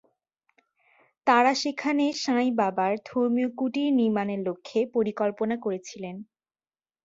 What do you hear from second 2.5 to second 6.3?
বাবার ধর্মীয় কুটির নির্মাণের লক্ষ্যে পরিকল্পনা করেছিলেন।